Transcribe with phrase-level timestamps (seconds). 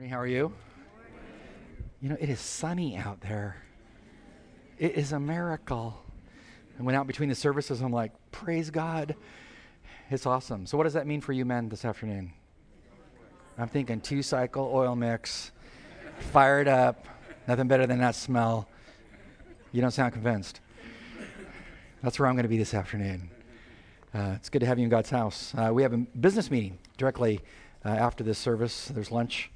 [0.00, 0.50] Morning, how are you?
[2.00, 3.56] You know, it is sunny out there.
[4.78, 6.02] It is a miracle.
[6.78, 9.14] I went out between the services, I'm like, praise God.
[10.08, 10.64] It's awesome.
[10.64, 12.32] So, what does that mean for you men this afternoon?
[13.58, 15.52] I'm thinking two cycle oil mix,
[16.32, 17.06] fired up,
[17.46, 18.70] nothing better than that smell.
[19.70, 20.62] You don't sound convinced.
[22.02, 23.30] That's where I'm going to be this afternoon.
[24.14, 25.52] Uh, it's good to have you in God's house.
[25.54, 27.42] Uh, we have a business meeting directly
[27.84, 28.86] uh, after this service.
[28.88, 29.50] There's lunch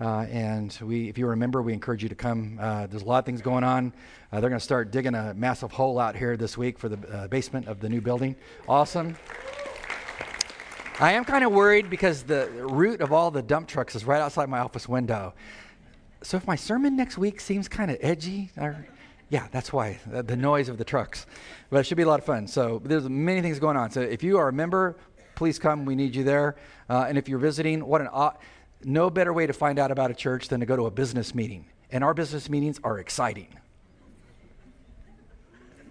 [0.00, 2.58] uh, and we, if you remember, we encourage you to come.
[2.60, 3.92] Uh, there's a lot of things going on.
[4.32, 7.08] Uh, they're going to start digging a massive hole out here this week for the
[7.08, 8.34] uh, basement of the new building.
[8.68, 9.16] Awesome.
[11.00, 14.20] I am kind of worried because the route of all the dump trucks is right
[14.20, 15.34] outside my office window.
[16.22, 18.86] So if my sermon next week seems kind of edgy, or,
[19.28, 21.26] yeah, that's why the, noise of the trucks.
[21.68, 22.46] But it should be a lot of fun.
[22.46, 23.90] So there's many things going on.
[23.90, 24.96] So if you are a member,
[25.34, 25.84] please come.
[25.84, 26.56] We need you there.
[26.88, 28.08] Uh, and if you're visiting, what an
[28.84, 31.34] no better way to find out about a church than to go to a business
[31.34, 31.66] meeting.
[31.90, 33.48] And our business meetings are exciting.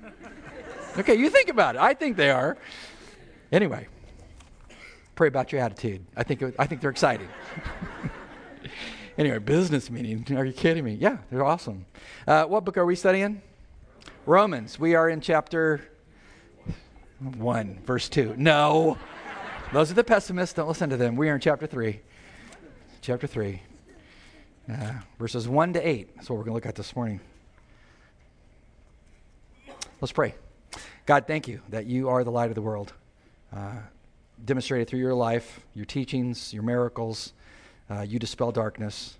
[0.97, 1.81] okay, you think about it.
[1.81, 2.57] I think they are.
[3.51, 3.87] Anyway,
[5.15, 6.05] pray about your attitude.
[6.15, 7.29] I think, I think they're exciting.
[9.17, 10.25] anyway, business meeting.
[10.35, 10.95] Are you kidding me?
[10.95, 11.85] Yeah, they're awesome.
[12.27, 13.41] Uh, what book are we studying?
[14.25, 14.79] Romans.
[14.79, 15.87] We are in chapter
[17.19, 18.35] 1, verse 2.
[18.37, 18.97] No.
[19.71, 20.53] Those are the pessimists.
[20.53, 21.15] Don't listen to them.
[21.15, 21.99] We are in chapter 3
[23.03, 23.61] chapter 3,
[24.71, 26.15] uh, verses 1 to 8.
[26.15, 27.19] That's what we're going to look at this morning.
[29.99, 30.35] Let's pray.
[31.05, 32.93] God, thank you that you are the light of the world,
[33.53, 33.73] uh,
[34.45, 37.33] demonstrated through your life, your teachings, your miracles.
[37.89, 39.17] Uh, you dispel darkness.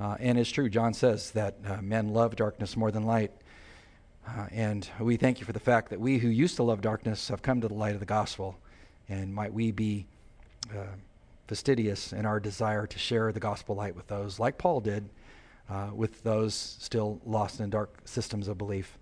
[0.00, 3.30] Uh, and it's true, John says that uh, men love darkness more than light.
[4.26, 7.28] Uh, and we thank you for the fact that we who used to love darkness
[7.28, 8.58] have come to the light of the gospel.
[9.08, 10.06] And might we be
[11.46, 15.08] fastidious in our desire to share the gospel light with those, like Paul did,
[15.68, 18.98] uh, with those still lost in dark systems of belief.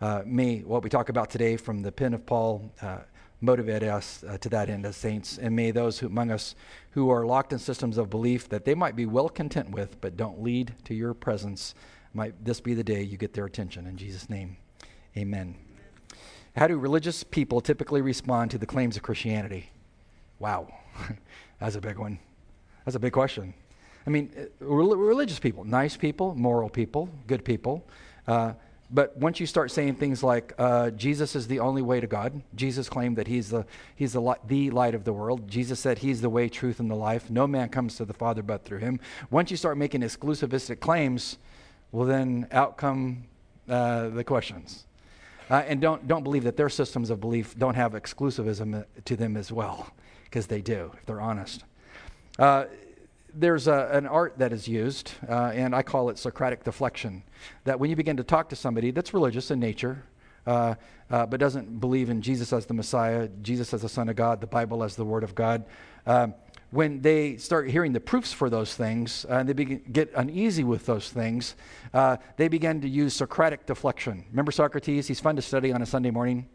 [0.00, 2.98] Uh, may what we talk about today from the pen of Paul uh,
[3.40, 6.54] motivate us uh, to that end as saints, and may those who, among us
[6.90, 10.16] who are locked in systems of belief that they might be well content with, but
[10.16, 11.74] don't lead to your presence,
[12.14, 13.86] might this be the day you get their attention.
[13.86, 14.56] In Jesus' name,
[15.16, 15.56] amen.
[16.56, 19.70] How do religious people typically respond to the claims of Christianity?
[20.38, 20.72] Wow.
[21.62, 22.18] That's a big one.
[22.84, 23.54] That's a big question.
[24.04, 27.86] I mean, uh, religious people, nice people, moral people, good people.
[28.26, 28.54] Uh,
[28.90, 32.42] but once you start saying things like uh, Jesus is the only way to God,
[32.56, 33.64] Jesus claimed that he's the
[33.94, 35.46] he's the light, the light of the world.
[35.48, 37.30] Jesus said he's the way, truth, and the life.
[37.30, 38.98] No man comes to the Father but through him.
[39.30, 41.38] Once you start making exclusivistic claims,
[41.92, 43.22] well, then out come
[43.68, 44.84] uh, the questions.
[45.48, 49.36] Uh, and don't don't believe that their systems of belief don't have exclusivism to them
[49.36, 49.92] as well
[50.32, 51.62] because they do, if they're honest.
[52.38, 52.64] Uh,
[53.34, 57.22] there's a, an art that is used, uh, and I call it Socratic deflection.
[57.64, 60.02] That when you begin to talk to somebody that's religious in nature,
[60.46, 60.76] uh,
[61.10, 64.40] uh, but doesn't believe in Jesus as the Messiah, Jesus as the Son of God,
[64.40, 65.66] the Bible as the Word of God,
[66.06, 66.34] um,
[66.70, 70.64] when they start hearing the proofs for those things uh, and they begin, get uneasy
[70.64, 71.56] with those things,
[71.92, 74.24] uh, they begin to use Socratic deflection.
[74.30, 75.06] Remember Socrates?
[75.06, 76.48] He's fun to study on a Sunday morning.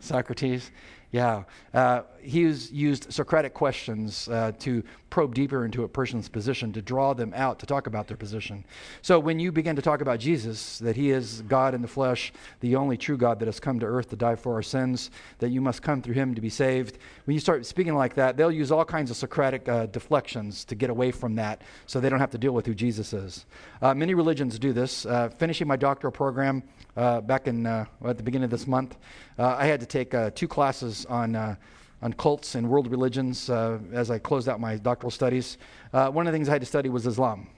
[0.00, 0.72] Socrates.
[1.14, 1.44] Yeah.
[1.72, 4.82] Uh, he's used Socratic questions uh, to
[5.14, 8.64] probe deeper into a person's position, to draw them out, to talk about their position.
[9.00, 12.32] So when you begin to talk about Jesus, that he is God in the flesh,
[12.58, 15.50] the only true God that has come to earth to die for our sins, that
[15.50, 18.50] you must come through him to be saved, when you start speaking like that, they'll
[18.50, 22.18] use all kinds of Socratic uh, deflections to get away from that so they don't
[22.18, 23.46] have to deal with who Jesus is.
[23.80, 25.06] Uh, many religions do this.
[25.06, 26.60] Uh, finishing my doctoral program
[26.96, 28.96] uh, back in, at the beginning of this month,
[29.38, 31.56] I had to take two classes on
[32.04, 35.56] on cults and world religions uh, as I closed out my doctoral studies.
[35.92, 37.48] Uh, one of the things I had to study was Islam.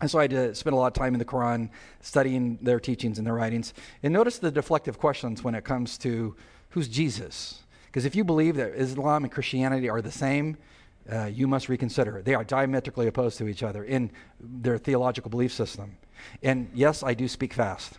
[0.00, 1.70] And so I had to spend a lot of time in the Quran
[2.00, 3.72] studying their teachings and their writings.
[4.02, 6.34] And notice the deflective questions when it comes to
[6.70, 7.62] who's Jesus.
[7.86, 10.56] Because if you believe that Islam and Christianity are the same,
[11.10, 12.22] uh, you must reconsider.
[12.22, 15.96] They are diametrically opposed to each other in their theological belief system.
[16.42, 17.98] And yes, I do speak fast.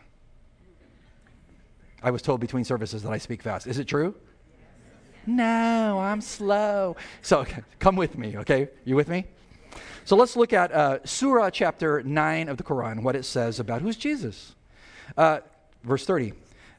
[2.03, 3.67] I was told between services that I speak fast.
[3.67, 4.15] Is it true?
[5.27, 6.95] No, I'm slow.
[7.21, 8.69] So okay, come with me, okay?
[8.83, 9.25] You with me?
[10.05, 13.81] So let's look at uh, Surah chapter 9 of the Quran, what it says about
[13.81, 14.53] who's Jesus.
[15.17, 15.39] Uh,
[15.83, 16.33] verse 30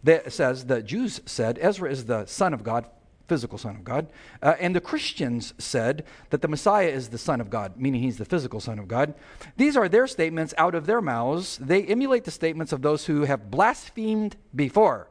[0.06, 2.87] that says the Jews said Ezra is the Son of God,
[3.26, 4.06] physical Son of God,
[4.40, 8.19] uh, and the Christians said that the Messiah is the Son of God, meaning he's
[8.19, 9.14] the physical Son of God.
[9.56, 11.58] These are their statements out of their mouths.
[11.58, 15.08] They emulate the statements of those who have blasphemed before.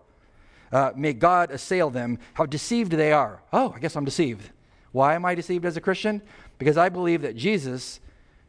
[0.71, 3.41] Uh, may God assail them, how deceived they are.
[3.53, 4.49] Oh, I guess I'm deceived.
[4.91, 6.21] Why am I deceived as a Christian?
[6.57, 7.99] Because I believe that Jesus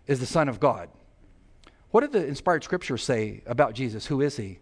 [0.07, 0.89] is the Son of God.
[1.91, 4.07] What did the inspired scriptures say about Jesus?
[4.07, 4.59] Who is he?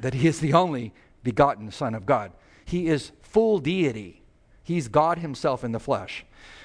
[0.00, 0.92] That he is the only
[1.22, 2.32] begotten Son of God.
[2.64, 4.22] He is full deity.
[4.62, 6.24] He's God himself in the flesh.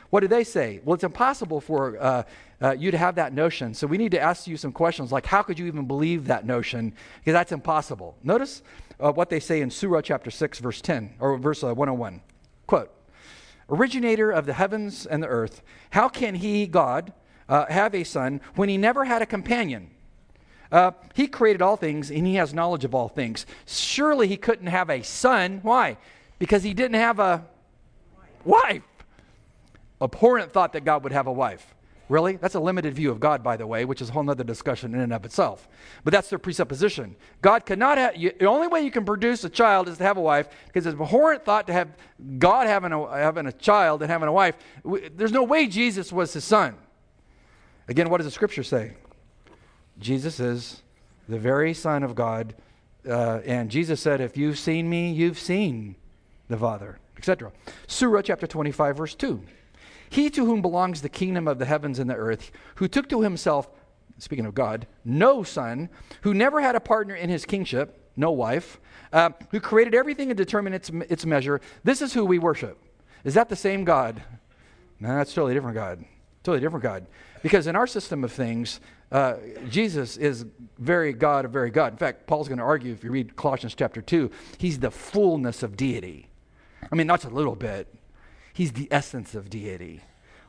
[0.09, 0.79] What do they say?
[0.83, 2.23] Well, it's impossible for uh,
[2.61, 3.73] uh, you to have that notion.
[3.73, 6.45] So we need to ask you some questions like, how could you even believe that
[6.45, 6.93] notion?
[7.19, 8.15] Because that's impossible.
[8.23, 8.63] Notice
[8.99, 12.21] uh, what they say in Surah chapter 6, verse 10, or verse uh, 101.
[12.65, 12.91] Quote,
[13.69, 15.61] originator of the heavens and the earth,
[15.91, 17.13] how can he, God,
[17.49, 19.91] uh, have a son when he never had a companion?
[20.71, 23.45] Uh, he created all things and he has knowledge of all things.
[23.65, 25.59] Surely he couldn't have a son.
[25.63, 25.97] Why?
[26.39, 27.45] Because he didn't have a
[28.43, 28.83] wife.
[30.01, 31.73] Abhorrent thought that God would have a wife.
[32.09, 32.37] Really?
[32.37, 34.93] That's a limited view of God, by the way, which is a whole other discussion
[34.93, 35.67] in and of itself.
[36.03, 37.15] But that's their presupposition.
[37.41, 40.15] God cannot have, you, the only way you can produce a child is to have
[40.17, 41.89] a wife, because it's a abhorrent thought to have
[42.39, 44.55] God having a, having a child and having a wife.
[45.15, 46.75] There's no way Jesus was his son.
[47.89, 48.93] Again, what does the scripture say?
[49.99, 50.83] Jesus is
[51.27, 52.55] the very Son of God.
[53.07, 55.95] Uh, and Jesus said, If you've seen me, you've seen
[56.49, 57.51] the Father, etc.
[57.87, 59.41] Surah chapter 25, verse 2.
[60.09, 63.21] He to whom belongs the kingdom of the heavens and the earth, who took to
[63.21, 63.69] himself,
[64.17, 65.89] speaking of God, no son,
[66.21, 68.79] who never had a partner in his kingship, no wife,
[69.13, 72.77] uh, who created everything and determined its, its measure, this is who we worship.
[73.23, 74.21] Is that the same God?
[74.99, 76.03] No, that's totally different God.
[76.43, 77.05] Totally different God.
[77.43, 78.79] Because in our system of things,
[79.11, 79.35] uh,
[79.69, 80.45] Jesus is
[80.79, 81.93] very God of very God.
[81.93, 85.63] In fact, Paul's going to argue if you read Colossians chapter 2, he's the fullness
[85.63, 86.29] of deity.
[86.91, 87.93] I mean, not a little bit,
[88.57, 90.01] he's the essence of deity.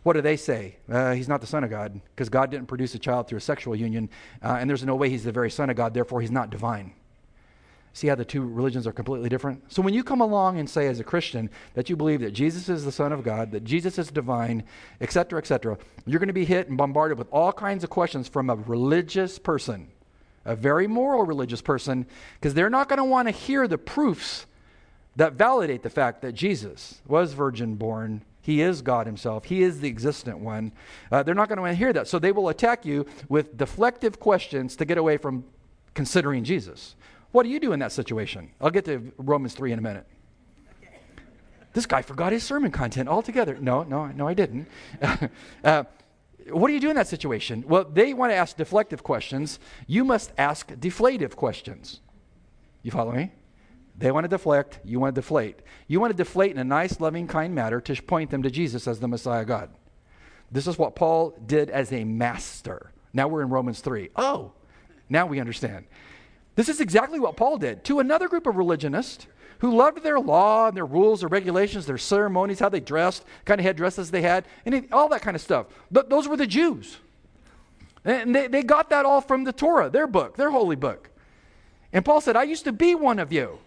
[0.03, 0.77] What do they say?
[0.91, 3.43] Uh, he's not the Son of God because God didn't produce a child through a
[3.43, 4.09] sexual union,
[4.43, 6.95] uh, and there's no way he's the very Son of God, therefore, he's not divine.
[7.93, 9.71] See how the two religions are completely different?
[9.71, 12.71] So when you come along and say as a Christian that you believe that Jesus
[12.71, 14.65] is the Son of God, that Jesus is divine,
[15.03, 15.77] etc., etc.,
[16.07, 19.39] you're going to be hit and bombarded with all kinds of questions from a religious
[19.39, 19.89] person,
[20.47, 22.07] a very moral religious person,
[22.41, 24.47] because they're not going to want to hear the proofs
[25.19, 28.23] that validate the fact that Jesus was virgin born.
[28.41, 29.45] He is God Himself.
[29.45, 30.73] He is the existent one.
[31.11, 32.07] Uh, they're not going to hear that.
[32.07, 35.45] So they will attack you with deflective questions to get away from
[35.93, 36.95] considering Jesus.
[37.33, 38.51] What do you do in that situation?
[38.61, 40.07] I'll get to Romans 3 in a minute.
[41.73, 43.59] This guy forgot his sermon content altogether.
[43.61, 44.69] No, no, no, I didn't.
[45.65, 45.83] uh,
[46.51, 47.65] what do you do in that situation?
[47.67, 49.59] Well, they want to ask deflective questions.
[49.89, 52.01] You must ask deflative questions.
[52.83, 53.33] You follow me?
[53.99, 55.59] They want to deflect, you want to deflate.
[55.89, 58.87] You want to deflate in a nice, loving, kind manner to point them to Jesus
[58.87, 59.71] as the Messiah God.
[60.53, 62.93] This is what Paul did as a master.
[63.13, 64.11] Now we're in Romans 3.
[64.15, 64.53] Oh,
[65.09, 65.87] now we understand.
[66.55, 69.27] This is exactly what Paul did to another group of religionists
[69.59, 73.61] who loved their law and their rules, their regulations, their ceremonies, how they dressed, kind
[73.61, 75.67] of headdresses they had, and all that kind of stuff.
[75.91, 76.99] But those were the Jews.
[78.05, 81.11] And they, they got that all from the Torah, their book, their holy book.
[81.93, 83.59] And Paul said, I used to be one of you.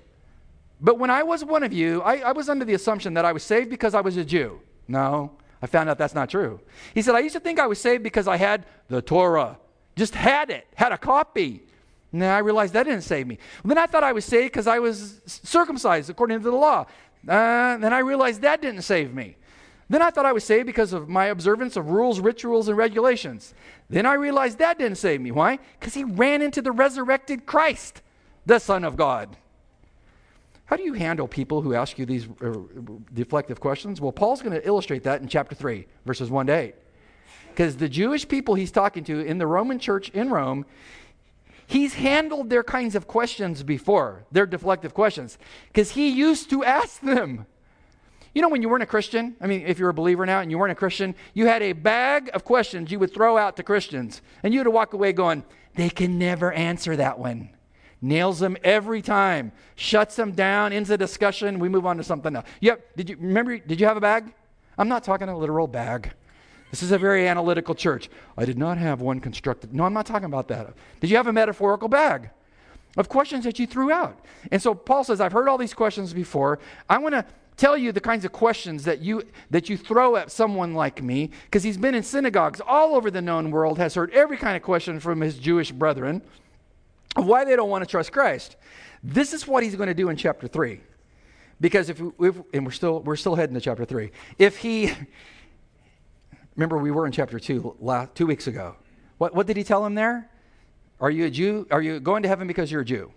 [0.81, 3.31] But when I was one of you, I, I was under the assumption that I
[3.31, 4.59] was saved because I was a Jew.
[4.87, 5.31] No,
[5.61, 6.59] I found out that's not true.
[6.95, 9.59] He said, I used to think I was saved because I had the Torah,
[9.95, 11.61] just had it, had a copy.
[12.11, 13.37] Now I realized that didn't save me.
[13.63, 16.87] Then I thought I was saved because I was circumcised according to the law.
[17.27, 19.37] Uh, then I realized that didn't save me.
[19.87, 23.53] Then I thought I was saved because of my observance of rules, rituals, and regulations.
[23.89, 25.31] Then I realized that didn't save me.
[25.31, 25.59] Why?
[25.79, 28.01] Because he ran into the resurrected Christ,
[28.45, 29.37] the Son of God.
[30.71, 32.55] How do you handle people who ask you these uh,
[33.13, 33.99] deflective questions?
[33.99, 36.75] Well, Paul's going to illustrate that in chapter 3, verses 1 to 8.
[37.49, 40.65] Because the Jewish people he's talking to in the Roman church in Rome,
[41.67, 45.37] He's handled their kinds of questions before, their deflective questions,
[45.67, 47.45] because he used to ask them.
[48.35, 50.51] You know, when you weren't a Christian, I mean, if you're a believer now and
[50.51, 53.63] you weren't a Christian, you had a bag of questions you would throw out to
[53.63, 57.51] Christians, and you'd walk away going, they can never answer that one.
[58.01, 61.59] Nails them every time, shuts them down, ends the discussion.
[61.59, 62.47] We move on to something else.
[62.59, 62.95] Yep.
[62.97, 63.57] Did you remember?
[63.59, 64.33] Did you have a bag?
[64.77, 66.11] I'm not talking a literal bag.
[66.71, 68.09] This is a very analytical church.
[68.37, 69.73] I did not have one constructed.
[69.73, 70.73] No, I'm not talking about that.
[71.01, 72.29] Did you have a metaphorical bag
[72.97, 74.25] of questions that you threw out?
[74.51, 76.59] And so Paul says, I've heard all these questions before.
[76.89, 77.25] I want to
[77.57, 81.29] tell you the kinds of questions that you that you throw at someone like me
[81.45, 84.63] because he's been in synagogues all over the known world has heard every kind of
[84.63, 86.23] question from his jewish brethren
[87.15, 88.55] of why they don't want to trust christ
[89.03, 90.79] this is what he's going to do in chapter 3
[91.59, 94.93] because if, if and we're still we're still heading to chapter 3 if he
[96.55, 98.75] Remember, we were in chapter 2 last, two weeks ago.
[99.17, 100.29] What, what did he tell him there?
[100.99, 101.65] Are you a Jew?
[101.71, 103.11] Are you going to heaven because you're a Jew?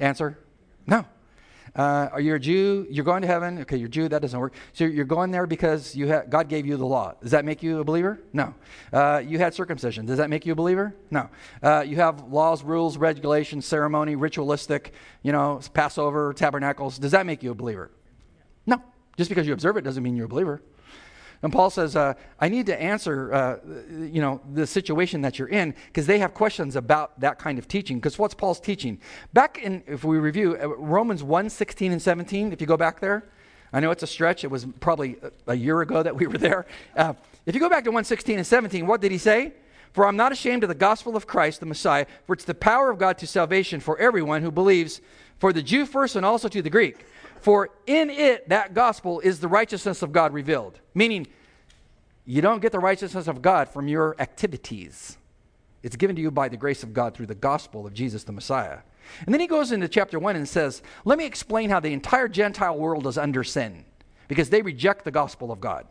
[0.00, 0.38] Answer
[0.86, 1.04] no.
[1.78, 2.88] Uh, are you a Jew?
[2.90, 3.60] You're going to heaven.
[3.60, 4.08] Okay, you're Jew.
[4.08, 4.52] That doesn't work.
[4.72, 7.14] So you're going there because you ha- God gave you the law.
[7.22, 8.18] Does that make you a believer?
[8.32, 8.52] No.
[8.92, 10.04] Uh, you had circumcision.
[10.04, 10.92] Does that make you a believer?
[11.12, 11.30] No.
[11.62, 14.92] Uh, you have laws, rules, regulations, ceremony, ritualistic,
[15.22, 16.98] you know, Passover, tabernacles.
[16.98, 17.92] Does that make you a believer?
[18.66, 18.82] No.
[19.16, 20.60] Just because you observe it doesn't mean you're a believer.
[21.42, 23.58] And Paul says, uh, I need to answer, uh,
[23.90, 27.68] you know, the situation that you're in because they have questions about that kind of
[27.68, 27.98] teaching.
[27.98, 29.00] Because what's Paul's teaching?
[29.32, 33.00] Back in, if we review uh, Romans 1, 16 and 17, if you go back
[33.00, 33.24] there,
[33.72, 34.42] I know it's a stretch.
[34.42, 35.16] It was probably
[35.46, 36.66] a year ago that we were there.
[36.96, 37.14] Uh,
[37.46, 39.52] if you go back to 116 and 17, what did he say?
[39.92, 42.90] For I'm not ashamed of the gospel of Christ, the Messiah, for it's the power
[42.90, 45.00] of God to salvation for everyone who believes,
[45.38, 47.06] for the Jew first and also to the Greek.
[47.40, 50.80] For in it, that gospel is the righteousness of God revealed.
[50.94, 51.26] Meaning,
[52.24, 55.16] you don't get the righteousness of God from your activities.
[55.82, 58.32] It's given to you by the grace of God through the gospel of Jesus the
[58.32, 58.80] Messiah.
[59.24, 62.28] And then he goes into chapter 1 and says, Let me explain how the entire
[62.28, 63.84] Gentile world is under sin
[64.26, 65.86] because they reject the gospel of God.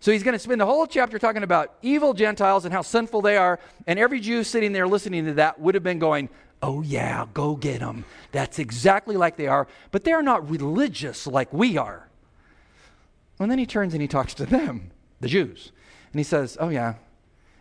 [0.00, 3.22] So he's going to spend the whole chapter talking about evil Gentiles and how sinful
[3.22, 3.60] they are.
[3.86, 6.28] And every Jew sitting there listening to that would have been going,
[6.62, 8.04] Oh, yeah, go get them.
[8.30, 9.66] That's exactly like they are.
[9.90, 12.08] But they're not religious like we are.
[13.40, 15.72] And then he turns and he talks to them, the Jews.
[16.12, 16.94] And he says, Oh, yeah,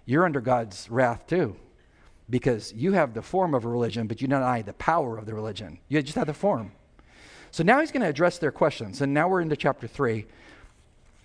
[0.05, 1.55] you're under God's wrath too.
[2.29, 5.33] Because you have the form of a religion, but you deny the power of the
[5.33, 5.79] religion.
[5.89, 6.71] You just have the form.
[7.49, 9.01] So now he's going to address their questions.
[9.01, 10.25] And now we're into chapter 3.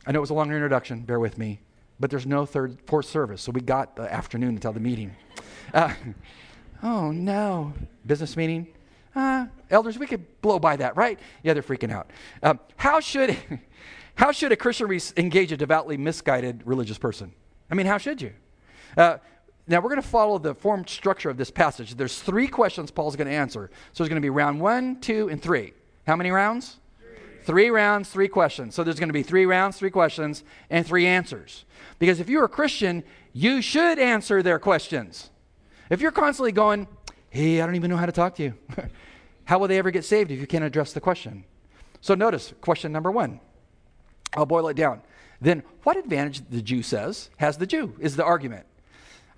[0.07, 1.61] I know it was a long introduction, bear with me,
[2.01, 3.43] but there's no third, fourth service.
[3.43, 5.15] So we got the afternoon until the meeting.
[5.75, 5.93] Uh,
[6.83, 7.73] Oh, no.
[8.07, 8.69] Business meeting?
[9.15, 11.19] Uh, elders, we could blow by that, right?
[11.43, 12.11] Yeah, they're freaking out.
[12.43, 13.37] Um, how, should,
[14.15, 17.33] how should a Christian re- engage a devoutly misguided religious person?
[17.71, 18.33] I mean, how should you?
[18.97, 19.19] Uh,
[19.67, 21.97] now, we're going to follow the form structure of this passage.
[21.97, 23.71] There's three questions Paul's going to answer.
[23.93, 25.73] So there's going to be round one, two, and three.
[26.07, 26.77] How many rounds?
[27.01, 27.43] Three.
[27.43, 28.77] three rounds, three questions.
[28.77, 31.65] So there's going to be three rounds, three questions, and three answers.
[31.99, 33.03] Because if you're a Christian,
[33.33, 35.31] you should answer their questions.
[35.89, 36.89] If you're constantly going,
[37.31, 38.55] hey, I don't even know how to talk to you,
[39.45, 41.45] how will they ever get saved if you can't address the question?
[42.01, 43.41] So notice question number one.
[44.35, 45.03] I'll boil it down.
[45.41, 48.67] Then, what advantage the Jew says has the Jew, is the argument.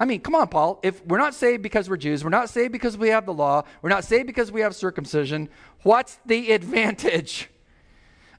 [0.00, 0.78] I mean, come on, Paul.
[0.82, 3.64] If we're not saved because we're Jews, we're not saved because we have the law,
[3.82, 5.48] we're not saved because we have circumcision,
[5.82, 7.50] what's the advantage?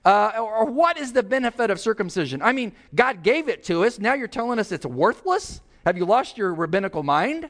[0.05, 2.41] Uh, or, or what is the benefit of circumcision?
[2.41, 3.99] I mean, God gave it to us.
[3.99, 5.59] Now you're telling us it's worthless?
[5.85, 7.49] Have you lost your rabbinical mind?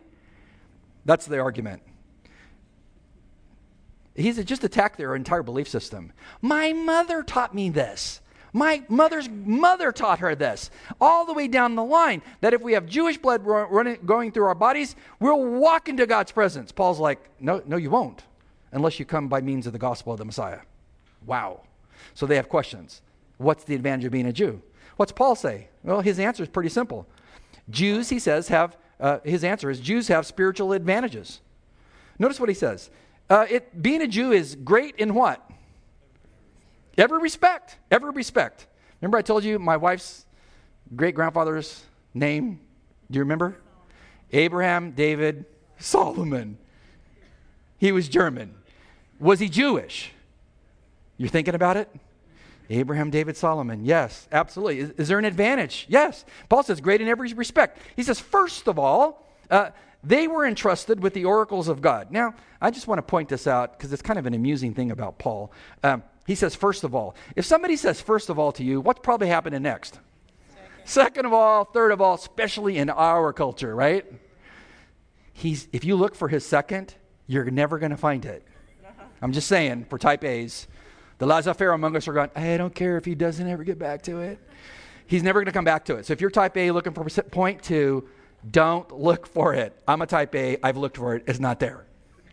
[1.09, 1.81] That's the argument.
[4.13, 6.13] He's just attacked their entire belief system.
[6.39, 8.21] My mother taught me this.
[8.53, 10.69] My mother's mother taught her this,
[11.01, 14.45] all the way down the line, that if we have Jewish blood running, going through
[14.45, 16.71] our bodies, we'll walk into God's presence.
[16.71, 18.21] Paul's like, no, no, you won't,
[18.71, 20.59] unless you come by means of the gospel of the Messiah.
[21.25, 21.61] Wow.
[22.13, 23.01] So they have questions.
[23.37, 24.61] What's the advantage of being a Jew?
[24.97, 25.69] What's Paul say?
[25.81, 27.07] Well, his answer is pretty simple.
[27.71, 31.39] Jews, he says, have uh, his answer is Jews have spiritual advantages.
[32.17, 32.89] Notice what he says.
[33.29, 35.49] Uh, it, being a Jew is great in what?
[36.97, 37.77] Every respect.
[37.89, 38.67] Every respect.
[39.01, 40.25] Remember, I told you my wife's
[40.95, 42.59] great grandfather's name?
[43.09, 43.55] Do you remember?
[44.31, 45.45] Abraham, David,
[45.77, 46.57] Solomon.
[47.77, 48.53] He was German.
[49.19, 50.11] Was he Jewish?
[51.17, 51.89] You're thinking about it?
[52.69, 53.83] Abraham, David, Solomon.
[53.83, 54.79] Yes, absolutely.
[54.79, 55.88] Is, is, there an advantage?
[55.89, 56.23] Yes.
[56.49, 57.79] Paul says, great in every respect.
[57.95, 59.71] He says, first of all, uh,
[60.03, 62.11] they were entrusted with the oracles of God.
[62.11, 64.91] Now, I just want to point this out because it's kind of an amusing thing
[64.91, 65.51] about Paul.
[65.83, 67.15] Um, he says, first of all.
[67.35, 69.95] If somebody says, first of all to you, what's probably happening next?
[69.95, 70.67] Second.
[70.85, 74.05] Second of all, third of all, especially in our culture, right?
[75.33, 76.93] He's, if you look for his second,
[77.25, 78.43] you're never going to find it.
[79.21, 80.67] I'm just saying, for type A's.
[81.19, 84.01] The laissez among us are going, I don't care if he doesn't ever get back
[84.03, 84.39] to it.
[85.05, 86.05] He's never going to come back to it.
[86.05, 88.07] So if you're type A looking for point two,
[88.49, 89.77] don't look for it.
[89.88, 90.57] I'm a type A.
[90.63, 91.23] I've looked for it.
[91.27, 91.85] It's not there.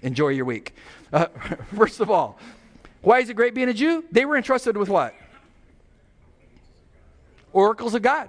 [0.03, 0.75] Enjoy your week.
[1.13, 1.27] Uh,
[1.75, 2.39] first of all,
[3.03, 4.05] why is it great being a Jew?
[4.13, 5.15] They were entrusted with what?
[7.53, 8.29] Oracles of God.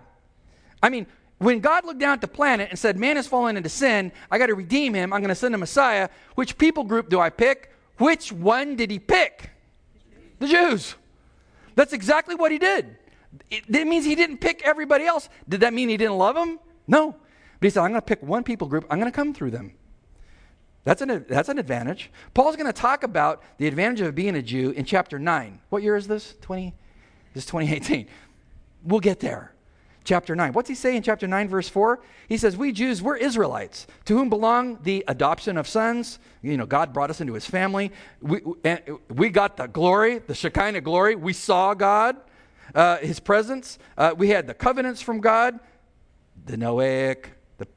[0.81, 1.05] I mean,
[1.37, 4.39] when God looked down at the planet and said, Man has fallen into sin, I
[4.39, 7.29] got to redeem him, I'm going to send a Messiah, which people group do I
[7.29, 7.73] pick?
[7.97, 9.51] Which one did he pick?
[10.39, 10.95] The Jews.
[11.75, 12.97] That's exactly what he did.
[13.49, 15.29] It, it means he didn't pick everybody else.
[15.47, 16.59] Did that mean he didn't love them?
[16.87, 17.11] No.
[17.59, 19.51] But he said, I'm going to pick one people group, I'm going to come through
[19.51, 19.73] them.
[20.83, 22.11] That's an, that's an advantage.
[22.33, 25.59] Paul's going to talk about the advantage of being a Jew in chapter 9.
[25.69, 26.35] What year is this?
[26.41, 26.73] 20?
[27.33, 28.07] This is 2018.
[28.83, 29.53] We'll get there.
[30.07, 30.53] Chapter 9.
[30.53, 31.99] What's he say in chapter 9, verse 4?
[32.29, 36.17] He says, We Jews, we're Israelites, to whom belong the adoption of sons.
[36.41, 37.91] You know, God brought us into his family.
[38.21, 38.39] We,
[39.09, 41.15] we got the glory, the Shekinah glory.
[41.15, 42.15] We saw God,
[42.73, 43.77] uh, his presence.
[43.97, 45.59] Uh, we had the covenants from God,
[46.45, 47.25] the Noahic,
[47.57, 47.67] the,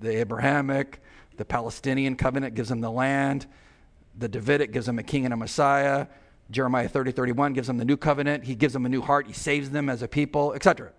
[0.00, 1.00] the Abrahamic,
[1.36, 3.46] the Palestinian covenant gives them the land,
[4.18, 6.08] the Davidic gives them a king and a Messiah.
[6.50, 8.42] Jeremiah 30, 31 gives them the new covenant.
[8.42, 9.28] He gives them a new heart.
[9.28, 10.90] He saves them as a people, etc.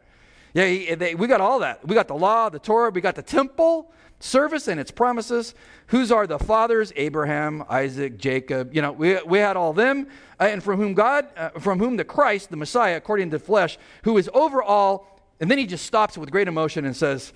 [0.53, 1.87] Yeah, he, they, we got all that.
[1.87, 3.91] We got the law, the Torah, we got the temple
[4.23, 5.55] service and its promises.
[5.87, 6.93] Whose are the fathers?
[6.95, 8.73] Abraham, Isaac, Jacob.
[8.73, 10.07] You know, we, we had all them,
[10.39, 13.43] uh, and from whom God, uh, from whom the Christ, the Messiah, according to the
[13.43, 15.19] flesh, who is over all.
[15.39, 17.33] And then he just stops with great emotion and says,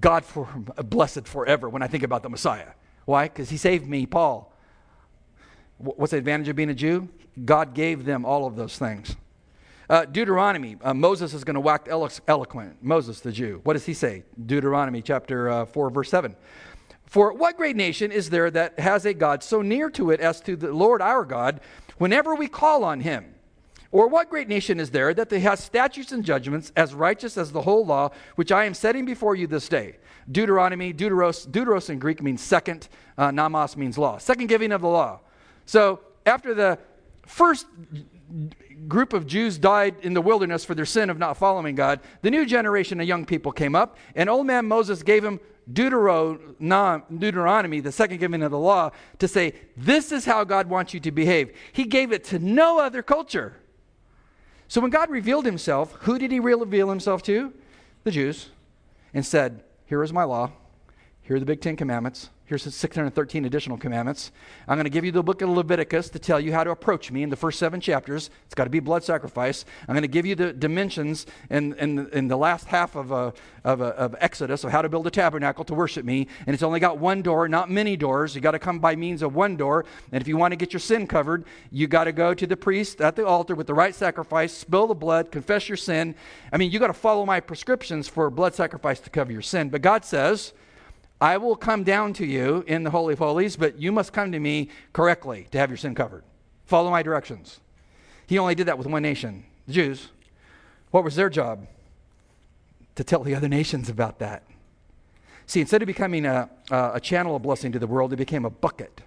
[0.00, 0.48] God for
[0.84, 2.70] blessed forever when I think about the Messiah.
[3.04, 3.24] Why?
[3.28, 4.52] Because he saved me, Paul.
[5.78, 7.08] What's the advantage of being a Jew?
[7.44, 9.14] God gave them all of those things.
[9.88, 12.82] Uh, Deuteronomy, uh, Moses is going to wax elo- eloquent.
[12.82, 13.60] Moses, the Jew.
[13.62, 14.24] What does he say?
[14.44, 16.34] Deuteronomy chapter uh, 4, verse 7.
[17.04, 20.40] For what great nation is there that has a God so near to it as
[20.42, 21.60] to the Lord our God
[21.98, 23.34] whenever we call on him?
[23.92, 27.62] Or what great nation is there that has statutes and judgments as righteous as the
[27.62, 29.98] whole law which I am setting before you this day?
[30.30, 34.88] Deuteronomy, Deuteros, Deuteros in Greek means second, uh, Nomos means law, second giving of the
[34.88, 35.20] law.
[35.64, 36.80] So after the
[37.24, 37.66] first
[38.88, 42.30] group of Jews died in the wilderness for their sin of not following God, the
[42.30, 45.40] new generation of young people came up, and old man Moses gave him
[45.72, 51.00] Deuteronomy, the second giving of the law, to say, This is how God wants you
[51.00, 51.56] to behave.
[51.72, 53.56] He gave it to no other culture.
[54.68, 57.52] So when God revealed himself, who did he reveal himself to?
[58.04, 58.50] The Jews.
[59.12, 60.52] And said, Here is my law.
[61.22, 62.30] Here are the big Ten Commandments.
[62.46, 64.30] Here's 613 additional commandments.
[64.68, 67.10] I'm going to give you the book of Leviticus to tell you how to approach
[67.10, 68.30] me in the first seven chapters.
[68.44, 69.64] It's got to be blood sacrifice.
[69.88, 73.34] I'm going to give you the dimensions in, in, in the last half of, a,
[73.64, 76.28] of, a, of Exodus of how to build a tabernacle to worship me.
[76.46, 78.36] And it's only got one door, not many doors.
[78.36, 79.84] you got to come by means of one door.
[80.12, 82.56] And if you want to get your sin covered, you got to go to the
[82.56, 86.14] priest at the altar with the right sacrifice, spill the blood, confess your sin.
[86.52, 89.68] I mean, you got to follow my prescriptions for blood sacrifice to cover your sin.
[89.68, 90.52] But God says,
[91.20, 94.32] I will come down to you in the Holy of Holies, but you must come
[94.32, 96.24] to me correctly to have your sin covered.
[96.66, 97.60] Follow my directions.
[98.26, 100.08] He only did that with one nation, the Jews.
[100.90, 101.66] What was their job?
[102.96, 104.42] To tell the other nations about that.
[105.46, 108.50] See, instead of becoming a, a channel of blessing to the world, it became a
[108.50, 109.00] bucket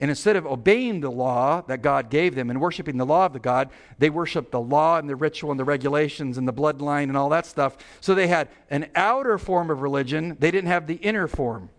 [0.00, 3.32] and instead of obeying the law that God gave them and worshiping the law of
[3.32, 7.04] the God, they worshiped the law and the ritual and the regulations and the bloodline
[7.04, 7.76] and all that stuff.
[8.00, 11.70] So they had an outer form of religion, they didn't have the inner form.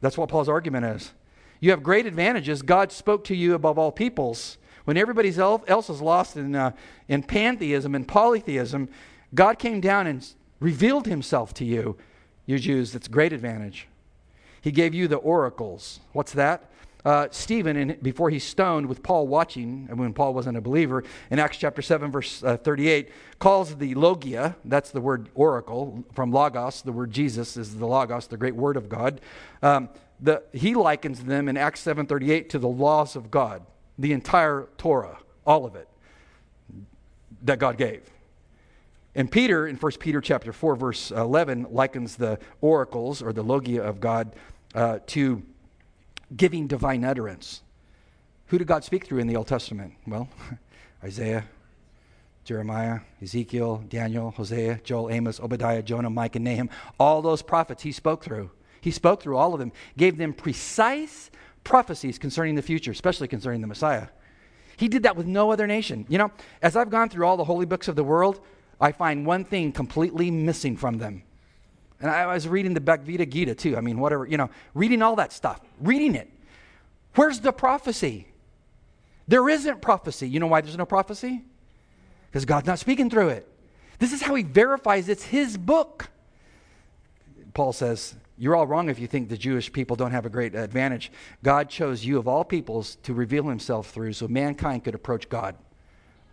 [0.00, 1.12] That's what Paul's argument is.
[1.60, 2.62] You have great advantages.
[2.62, 4.58] God spoke to you above all peoples.
[4.84, 6.72] When everybody else is lost in, uh,
[7.08, 8.88] in pantheism and polytheism,
[9.34, 10.26] God came down and
[10.60, 11.96] revealed himself to you,
[12.44, 12.92] you Jews.
[12.92, 13.88] That's great advantage.
[14.60, 16.00] He gave you the oracles.
[16.12, 16.70] What's that?
[17.06, 21.38] Uh, Stephen, in, before he's stoned with Paul watching, when Paul wasn't a believer, in
[21.38, 26.82] Acts chapter 7, verse uh, 38, calls the logia, that's the word oracle, from logos,
[26.82, 29.20] the word Jesus is the logos, the great word of God.
[29.62, 29.88] Um,
[30.18, 33.64] the, he likens them in Acts 7.38 to the laws of God,
[33.96, 35.88] the entire Torah, all of it,
[37.42, 38.02] that God gave.
[39.14, 43.84] And Peter, in 1 Peter chapter 4, verse 11, likens the oracles or the logia
[43.84, 44.34] of God
[44.74, 45.44] uh, to
[46.34, 47.62] giving divine utterance.
[48.46, 49.94] Who did God speak through in the Old Testament?
[50.06, 50.28] Well,
[51.04, 51.44] Isaiah,
[52.44, 56.70] Jeremiah, Ezekiel, Daniel, Hosea, Joel, Amos, Obadiah, Jonah, Micah, Nahum.
[56.98, 58.50] All those prophets he spoke through.
[58.80, 61.30] He spoke through all of them, gave them precise
[61.64, 64.08] prophecies concerning the future, especially concerning the Messiah.
[64.76, 66.06] He did that with no other nation.
[66.08, 66.30] You know,
[66.62, 68.40] as I've gone through all the holy books of the world,
[68.80, 71.24] I find one thing completely missing from them
[72.00, 73.76] and I was reading the Bhagavad Gita too.
[73.76, 76.30] I mean, whatever, you know, reading all that stuff, reading it.
[77.14, 78.28] Where's the prophecy?
[79.28, 80.28] There isn't prophecy.
[80.28, 81.42] You know why there's no prophecy?
[82.28, 83.48] Because God's not speaking through it.
[83.98, 86.10] This is how he verifies it's his book.
[87.54, 90.54] Paul says, You're all wrong if you think the Jewish people don't have a great
[90.54, 91.10] advantage.
[91.42, 95.56] God chose you, of all peoples, to reveal himself through so mankind could approach God.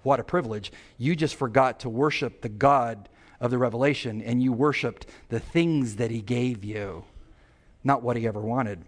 [0.03, 0.73] What a privilege.
[0.97, 3.07] You just forgot to worship the God
[3.43, 7.03] of the revelation and you worshiped the things that he gave you,
[7.83, 8.81] not what he ever wanted.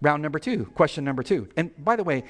[0.00, 1.48] Round number two, question number two.
[1.56, 2.22] And by the way,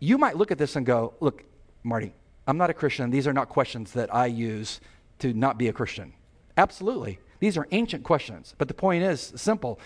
[0.00, 1.44] you might look at this and go, look,
[1.84, 2.14] Marty,
[2.46, 3.10] I'm not a Christian.
[3.10, 4.80] These are not questions that I use
[5.18, 6.14] to not be a Christian.
[6.56, 7.18] Absolutely.
[7.38, 8.54] These are ancient questions.
[8.56, 9.78] But the point is simple.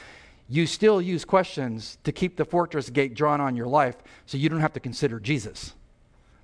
[0.48, 4.48] You still use questions to keep the fortress gate drawn on your life so you
[4.48, 5.74] don't have to consider Jesus.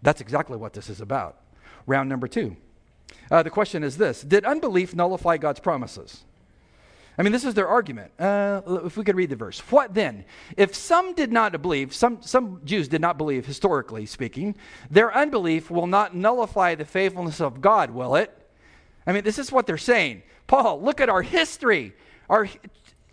[0.02, 1.36] That's exactly what this is about.
[1.86, 2.56] Round number two.
[3.30, 6.24] Uh, the question is this Did unbelief nullify God's promises?
[7.18, 8.12] I mean, this is their argument.
[8.18, 9.58] Uh, if we could read the verse.
[9.70, 10.24] What then?
[10.56, 14.54] If some did not believe, some, some Jews did not believe, historically speaking,
[14.88, 18.32] their unbelief will not nullify the faithfulness of God, will it?
[19.04, 20.22] I mean, this is what they're saying.
[20.46, 21.92] Paul, look at our history.
[22.30, 22.48] Our,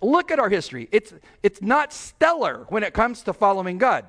[0.02, 0.88] look at our history.
[0.92, 4.06] It's, it's not stellar when it comes to following God.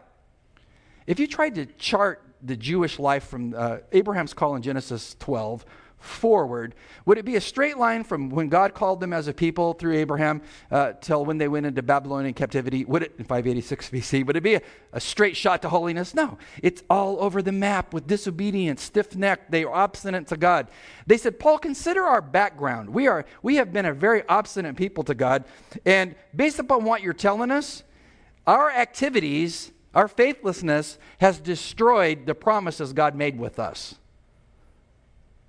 [1.06, 5.64] If you tried to chart the Jewish life from uh, Abraham's call in Genesis 12
[5.98, 9.72] forward, would it be a straight line from when God called them as a people
[9.74, 12.85] through Abraham uh, till when they went into Babylonian captivity?
[12.85, 16.14] Would it, in 586 BC, would it be a, a straight shot to holiness?
[16.14, 16.38] No.
[16.62, 19.50] It's all over the map with disobedience, stiff necked.
[19.50, 20.68] They are obstinate to God.
[21.06, 22.90] They said, Paul, consider our background.
[22.90, 25.44] We, are, we have been a very obstinate people to God.
[25.85, 27.82] And based upon what you're telling us,
[28.46, 33.96] our activities, our faithlessness has destroyed the promises God made with us.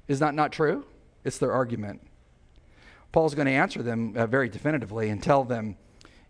[0.07, 0.85] Is that not true?
[1.23, 2.01] It's their argument.
[3.11, 5.77] Paul's going to answer them uh, very definitively and tell them,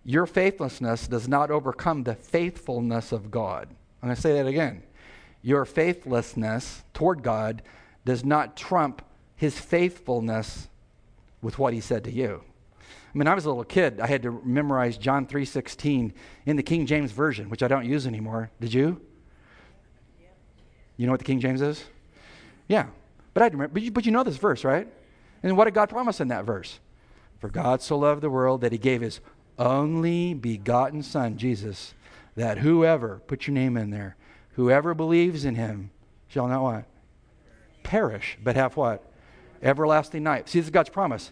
[0.03, 3.67] Your faithlessness does not overcome the faithfulness of God.
[4.01, 4.83] I'm going to say that again.
[5.41, 7.61] Your faithlessness toward God
[8.05, 9.01] does not trump
[9.35, 10.67] his faithfulness
[11.41, 12.43] with what he said to you.
[13.13, 13.99] I mean, I was a little kid.
[13.99, 16.13] I had to memorize John 3:16
[16.45, 18.51] in the King James version, which I don't use anymore.
[18.59, 19.01] Did you?
[20.97, 21.83] You know what the King James is?
[22.67, 22.87] Yeah.
[23.37, 24.87] But I remember, but you, but you know this verse, right?
[25.43, 26.79] And what did God promise in that verse?
[27.37, 29.19] For God so loved the world that he gave his
[29.59, 31.93] only begotten Son, Jesus,
[32.35, 34.15] that whoever, put your name in there,
[34.53, 35.91] whoever believes in him
[36.27, 36.85] shall not what?
[37.83, 39.07] Perish, but have what?
[39.61, 40.47] Everlasting life.
[40.47, 41.31] See, this is God's promise.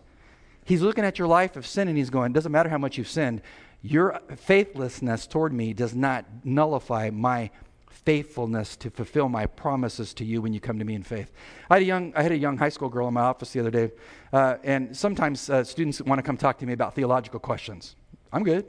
[0.63, 3.07] He's looking at your life of sin and he's going, doesn't matter how much you've
[3.07, 3.41] sinned,
[3.81, 7.49] your faithlessness toward me does not nullify my
[7.95, 11.31] faithfulness to fulfill my promises to you when you come to me in faith.
[11.69, 13.59] I had a young, I had a young high school girl in my office the
[13.59, 13.91] other day,
[14.33, 17.95] uh, and sometimes uh, students want to come talk to me about theological questions.
[18.31, 18.65] I'm good.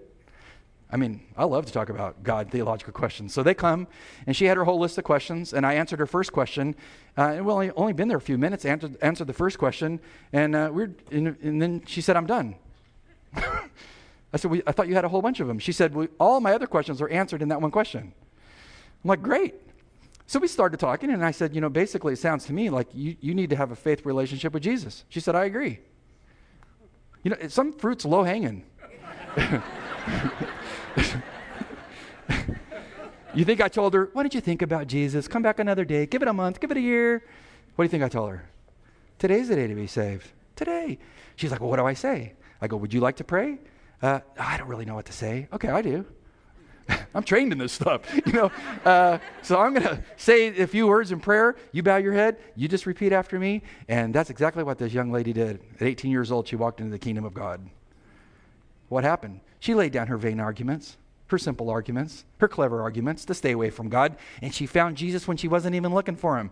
[0.88, 3.34] I mean, I love to talk about God theological questions.
[3.34, 3.88] So they come,
[4.26, 6.76] and she had her whole list of questions, and I answered her first question.
[7.18, 9.98] Uh, and we only, only been there a few minutes, answered, answered the first question,
[10.32, 12.54] and, uh, we're, and, and then she said, I'm done.
[13.34, 15.58] I said, I thought you had a whole bunch of them.
[15.58, 18.12] She said, all my other questions are answered in that one question.
[19.06, 19.54] I'm like, great.
[20.26, 22.88] So we started talking, and I said, you know, basically, it sounds to me like
[22.92, 25.04] you, you need to have a faith relationship with Jesus.
[25.10, 25.78] She said, I agree.
[27.22, 28.64] You know, some fruit's low hanging.
[33.32, 35.28] you think I told her, why don't you think about Jesus?
[35.28, 36.06] Come back another day.
[36.06, 36.58] Give it a month.
[36.58, 37.22] Give it a year.
[37.76, 38.44] What do you think I told her?
[39.20, 40.32] Today's the day to be saved.
[40.56, 40.98] Today.
[41.36, 42.32] She's like, well, what do I say?
[42.60, 43.60] I go, would you like to pray?
[44.02, 45.46] Uh, I don't really know what to say.
[45.52, 46.04] Okay, I do.
[47.14, 48.50] I'm trained in this stuff, you know.
[48.84, 51.56] Uh, so I'm going to say a few words in prayer.
[51.72, 52.38] You bow your head.
[52.54, 53.62] You just repeat after me.
[53.88, 55.60] And that's exactly what this young lady did.
[55.76, 57.68] At 18 years old, she walked into the kingdom of God.
[58.88, 59.40] What happened?
[59.58, 60.96] She laid down her vain arguments,
[61.28, 65.26] her simple arguments, her clever arguments to stay away from God, and she found Jesus
[65.26, 66.50] when she wasn't even looking for him.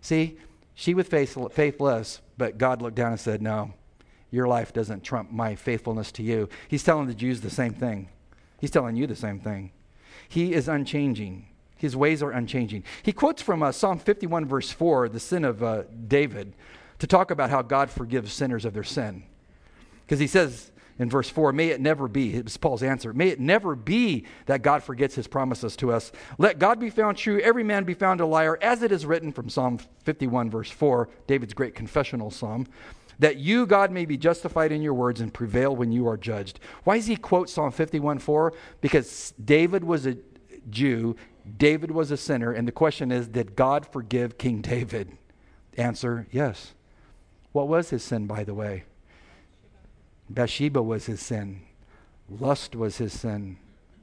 [0.00, 0.36] See,
[0.74, 3.72] she was faithless, but God looked down and said, No,
[4.30, 6.48] your life doesn't trump my faithfulness to you.
[6.68, 8.08] He's telling the Jews the same thing.
[8.62, 9.72] He's telling you the same thing.
[10.28, 11.48] He is unchanging.
[11.76, 12.84] His ways are unchanging.
[13.02, 16.54] He quotes from uh, Psalm 51, verse 4, the sin of uh, David,
[17.00, 19.24] to talk about how God forgives sinners of their sin.
[20.06, 20.70] Because he says
[21.00, 24.26] in verse 4, May it never be, it was Paul's answer, may it never be
[24.46, 26.12] that God forgets his promises to us.
[26.38, 29.32] Let God be found true, every man be found a liar, as it is written
[29.32, 32.68] from Psalm 51, verse 4, David's great confessional psalm
[33.18, 36.60] that you, God, may be justified in your words and prevail when you are judged.
[36.84, 38.52] Why does he quote Psalm 51 4?
[38.80, 40.16] Because David was a
[40.70, 41.16] Jew,
[41.56, 45.16] David was a sinner, and the question is, did God forgive King David?
[45.76, 46.74] Answer, yes.
[47.52, 48.84] What was his sin, by the way?
[50.30, 51.62] Bathsheba was his sin.
[52.28, 53.58] Lust was his sin.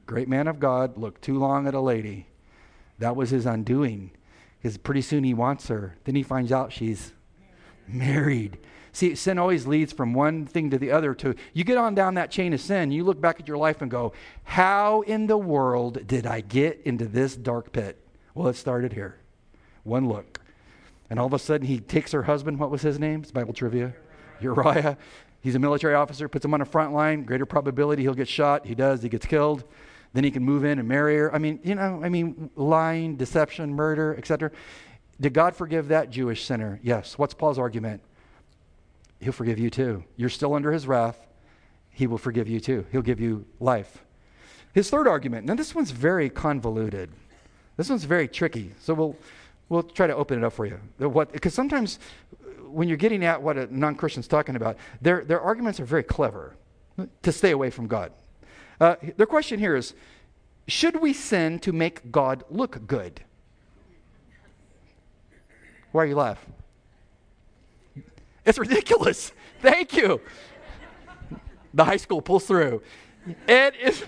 [0.06, 2.26] Great man of God looked too long at a lady.
[2.98, 4.12] That was his undoing.
[4.58, 5.96] Because pretty soon he wants her.
[6.04, 7.12] Then he finds out she's
[7.88, 8.58] married.
[8.92, 11.14] See, sin always leads from one thing to the other.
[11.14, 13.82] To you get on down that chain of sin, you look back at your life
[13.82, 14.12] and go,
[14.44, 17.98] "How in the world did I get into this dark pit?"
[18.34, 19.16] Well, it started here.
[19.84, 20.40] One look,
[21.08, 22.58] and all of a sudden he takes her husband.
[22.58, 23.20] What was his name?
[23.20, 23.94] It's Bible trivia.
[24.40, 24.96] Uriah.
[25.42, 26.28] He's a military officer.
[26.28, 27.24] Puts him on a front line.
[27.24, 28.66] Greater probability he'll get shot.
[28.66, 29.02] He does.
[29.02, 29.64] He gets killed.
[30.12, 31.34] Then he can move in and marry her.
[31.34, 34.50] I mean, you know, I mean, lying, deception, murder, etc.
[35.20, 36.80] Did God forgive that Jewish sinner?
[36.82, 37.16] Yes.
[37.16, 38.02] What's Paul's argument?
[39.20, 40.04] He'll forgive you too.
[40.16, 41.26] You're still under his wrath.
[41.90, 42.86] He will forgive you too.
[42.90, 44.04] He'll give you life.
[44.72, 47.10] His third argument, now this one's very convoluted.
[47.76, 48.72] This one's very tricky.
[48.80, 49.16] So we'll,
[49.68, 50.80] we'll try to open it up for you.
[51.32, 51.98] Because sometimes
[52.68, 56.04] when you're getting at what a non Christian's talking about, their, their arguments are very
[56.04, 56.56] clever
[57.22, 58.12] to stay away from God.
[58.80, 59.94] Uh, their question here is
[60.68, 63.20] Should we sin to make God look good?
[65.92, 66.54] Why are you laughing?
[68.50, 69.30] It's ridiculous.
[69.62, 70.20] Thank you.
[71.72, 72.82] The high school pulls through.
[73.46, 74.02] It is,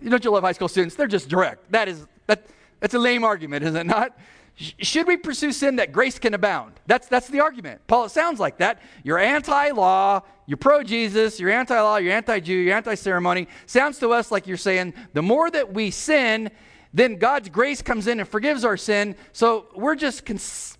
[0.00, 0.96] you don't you love high school students?
[0.96, 1.70] They're just direct.
[1.70, 2.46] That is, that,
[2.80, 4.18] that's a lame argument, is it not?
[4.56, 6.72] Should we pursue sin that grace can abound?
[6.88, 7.80] That's, that's the argument.
[7.86, 8.82] Paul, it sounds like that.
[9.04, 13.46] You're anti law, you're pro Jesus, you're anti law, you're anti Jew, you're anti ceremony.
[13.66, 16.50] Sounds to us like you're saying the more that we sin,
[16.92, 19.14] then God's grace comes in and forgives our sin.
[19.32, 20.76] So we're just, cons-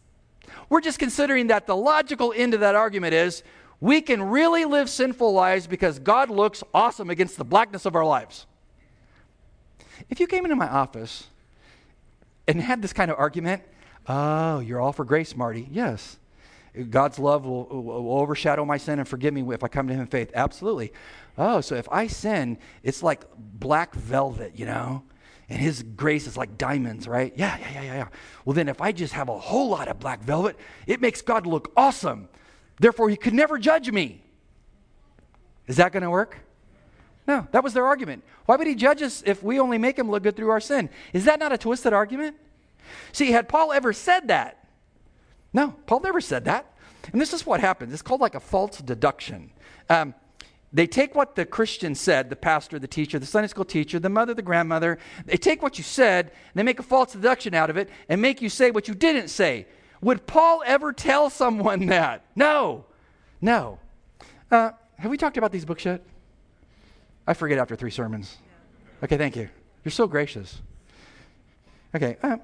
[0.71, 3.43] we're just considering that the logical end of that argument is
[3.81, 8.05] we can really live sinful lives because God looks awesome against the blackness of our
[8.05, 8.47] lives.
[10.09, 11.27] If you came into my office
[12.47, 13.63] and had this kind of argument,
[14.07, 15.69] oh, you're all for grace, Marty.
[15.71, 16.19] Yes.
[16.89, 20.01] God's love will, will, overshadow my sin and forgive me if I come to Him
[20.01, 20.31] in faith.
[20.35, 20.93] Absolutely.
[21.37, 25.03] Oh, so if I sin, it's like black velvet, you know?
[25.51, 27.33] And His grace is like diamonds, right?
[27.37, 28.09] Yeah, yeah, yeah, yeah, yeah.
[28.45, 31.47] Well, then if I just have a whole lot of black velvet, it makes God
[31.47, 32.29] look awesome.
[32.79, 34.23] Therefore, He could never judge me.
[35.67, 36.39] Is that going to work?
[37.27, 38.25] No, that was their argument.
[38.47, 40.91] Why would he judge us if we only make him look good through our sin?
[41.13, 42.37] Is that not a twisted argument?
[43.13, 44.67] See, had Paul ever said that?
[45.53, 46.75] No, Paul never said that.
[47.13, 47.93] And this is what happens.
[47.93, 49.53] It's called like a false deduction.
[49.89, 50.15] Um,
[50.73, 54.09] they take what the Christian said, the pastor, the teacher, the Sunday school teacher, the
[54.09, 57.77] mother, the grandmother, they take what you said, they make a false deduction out of
[57.77, 59.67] it and make you say what you didn't say.
[60.01, 62.25] Would Paul ever tell someone that?
[62.37, 62.85] No.
[63.41, 63.79] No.
[64.51, 66.03] Uh, have we talked about these books yet?
[67.27, 68.39] I forget after three sermons.
[69.03, 69.49] Okay, thank you.
[69.85, 70.61] You're so gracious.
[71.95, 72.37] Okay, uh,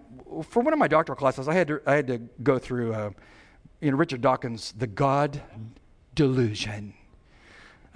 [0.42, 3.10] for one of my doctoral classes, I had to, I had to go through, uh,
[3.80, 5.40] you know, Richard Dawkins' The God
[6.14, 6.94] Delusion.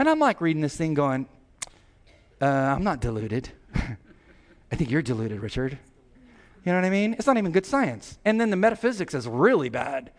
[0.00, 1.26] And I'm like reading this thing going,
[2.40, 3.50] uh, I'm not deluded.
[3.74, 5.76] I think you're deluded, Richard.
[6.64, 7.12] You know what I mean?
[7.18, 8.18] It's not even good science.
[8.24, 10.10] And then the metaphysics is really bad.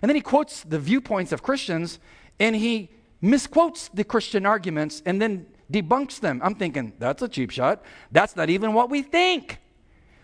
[0.00, 1.98] And then he quotes the viewpoints of Christians
[2.40, 2.88] and he
[3.20, 6.40] misquotes the Christian arguments and then debunks them.
[6.42, 7.84] I'm thinking, that's a cheap shot.
[8.10, 9.58] That's not even what we think,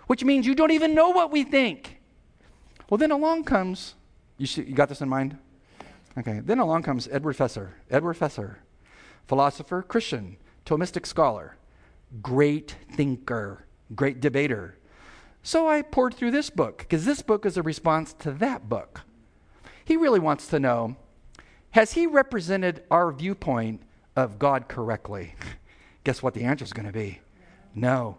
[0.06, 2.00] which means you don't even know what we think.
[2.88, 3.94] Well, then along comes,
[4.38, 5.36] you, you got this in mind?
[6.16, 7.72] Okay, then along comes Edward Feser.
[7.90, 8.56] Edward Feser,
[9.26, 11.56] philosopher, Christian, Thomistic scholar,
[12.22, 14.78] great thinker, great debater.
[15.42, 19.00] So I poured through this book because this book is a response to that book.
[19.84, 20.96] He really wants to know
[21.72, 23.82] has he represented our viewpoint
[24.14, 25.34] of God correctly?
[26.04, 27.20] Guess what the answer is going to be?
[27.74, 28.18] No.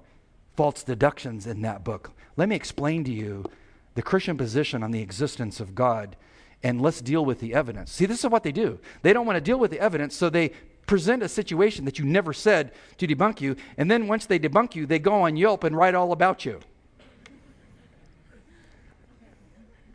[0.55, 2.11] False deductions in that book.
[2.35, 3.45] Let me explain to you
[3.93, 6.15] the Christian position on the existence of God
[6.63, 7.91] and let's deal with the evidence.
[7.91, 8.79] See, this is what they do.
[9.01, 10.51] They don't want to deal with the evidence, so they
[10.86, 14.76] present a situation that you never said to debunk you, and then once they debunk
[14.76, 16.60] you, they go on Yelp and write all about you.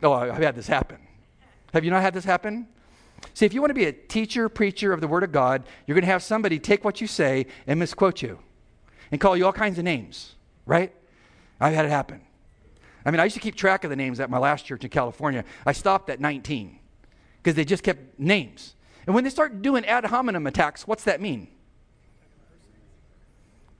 [0.02, 0.98] Oh, I've had this happen.
[1.74, 2.68] Have you not had this happen?
[3.34, 5.94] See, if you want to be a teacher, preacher of the Word of God, you're
[5.94, 8.38] going to have somebody take what you say and misquote you
[9.10, 10.94] and call you all kinds of names, right?
[11.60, 12.20] I've had it happen.
[13.04, 14.90] I mean, I used to keep track of the names at my last church in
[14.90, 15.44] California.
[15.66, 16.78] I stopped at 19
[17.42, 18.74] because they just kept names.
[19.08, 21.48] And when they start doing ad hominem attacks, what's that mean?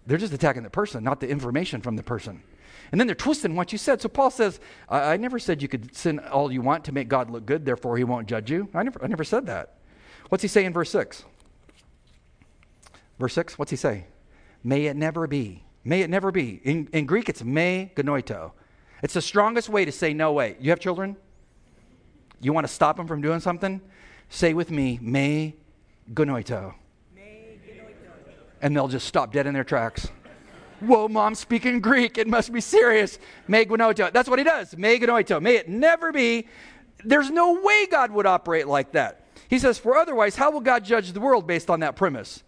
[0.06, 2.42] They're just attacking the person, not the information from the person.
[2.90, 4.00] And then they're twisting what you said.
[4.00, 7.08] So Paul says, I, I, never said you could sin all you want to make
[7.08, 8.70] God look good, therefore he won't judge you.
[8.72, 9.74] I never, I never said that.
[10.30, 11.24] What's he say in verse 6?
[13.18, 14.06] Verse 6, what's he say?
[14.64, 15.62] May it never be.
[15.84, 16.62] May it never be.
[16.64, 18.52] In, in Greek, it's me genoito.
[19.02, 20.56] It's the strongest way to say no way.
[20.58, 21.18] You have children?
[22.40, 23.82] You want to stop them from doing something?
[24.28, 25.56] Say with me, me
[26.12, 26.74] genoito.
[28.60, 30.08] And they'll just stop dead in their tracks.
[30.80, 32.18] Whoa, mom, speaking Greek.
[32.18, 33.18] It must be serious.
[33.46, 34.12] Me genoito.
[34.12, 34.76] That's what he does.
[34.76, 35.40] Me genoito.
[35.40, 36.46] May it never be.
[37.04, 39.24] There's no way God would operate like that.
[39.48, 42.42] He says, For otherwise, how will God judge the world based on that premise?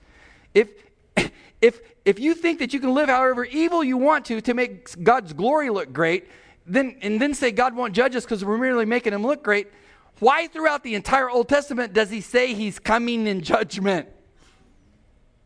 [0.54, 0.70] If,
[1.60, 5.02] if, if you think that you can live however evil you want to to make
[5.02, 6.28] God's glory look great,
[6.66, 9.68] then, and then say God won't judge us because we're merely making him look great,
[10.20, 14.08] why throughout the entire Old Testament does he say he's coming in judgment?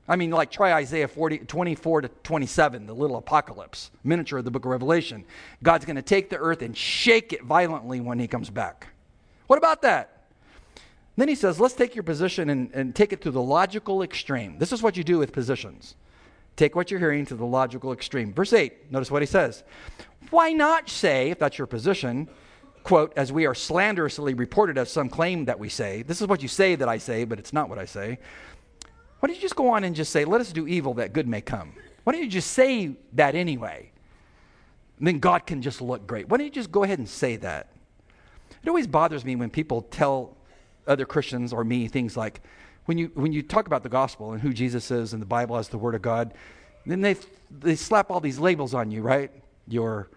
[0.07, 4.51] I mean, like try Isaiah 40, 24 to 27, the little apocalypse, miniature of the
[4.51, 5.25] book of Revelation.
[5.63, 8.89] God's going to take the earth and shake it violently when he comes back.
[9.47, 10.27] What about that?
[11.17, 14.59] Then he says, let's take your position and, and take it to the logical extreme.
[14.59, 15.95] This is what you do with positions.
[16.57, 18.33] Take what you're hearing to the logical extreme.
[18.33, 19.65] Verse 8, notice what he says.
[20.31, 22.29] Why not say, if that's your position,
[22.85, 26.43] quote, as we are slanderously reported of some claim that we say, this is what
[26.43, 28.19] you say that I say, but it's not what I say.
[29.19, 31.27] Why don't you just go on and just say, let us do evil that good
[31.27, 31.73] may come?
[32.05, 33.91] Why don't you just say that anyway?
[34.99, 36.29] And then God can just look great.
[36.29, 37.69] Why don't you just go ahead and say that?
[38.63, 40.37] It always bothers me when people tell
[40.87, 42.43] other Christians or me things like,
[42.85, 45.57] when you, when you talk about the gospel and who Jesus is and the Bible
[45.57, 46.35] as the Word of God,
[46.85, 47.17] then they,
[47.51, 49.31] they slap all these labels on you, right?
[49.67, 50.11] You're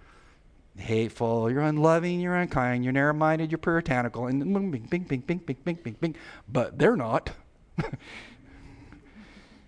[0.78, 5.38] hateful, you're unloving, you're unkind, you're narrow minded, you're puritanical, and bing, bing, bing, bing,
[5.40, 6.16] bing, bing, bing, bing.
[6.48, 7.32] But they're not.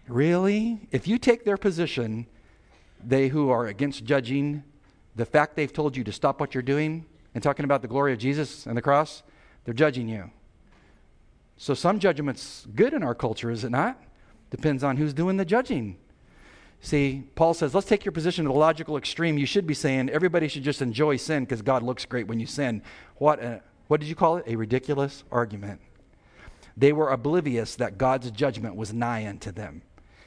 [0.07, 0.87] really?
[0.91, 2.27] If you take their position,
[3.03, 4.63] they who are against judging,
[5.15, 8.13] the fact they've told you to stop what you're doing and talking about the glory
[8.13, 9.23] of Jesus and the cross,
[9.65, 10.31] they're judging you.
[11.57, 14.01] So some judgment's good in our culture, is it not?
[14.49, 15.97] Depends on who's doing the judging.
[16.81, 19.37] See, Paul says, let's take your position to the logical extreme.
[19.37, 22.45] You should be saying everybody should just enjoy sin because God looks great when you
[22.45, 22.81] sin.
[23.17, 24.45] What, a, what did you call it?
[24.47, 25.81] A ridiculous argument.
[26.77, 29.81] They were oblivious that God's judgment was nigh unto them